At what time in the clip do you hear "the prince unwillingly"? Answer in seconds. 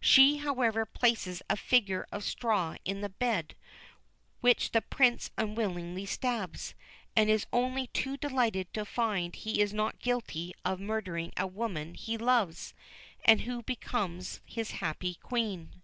4.72-6.06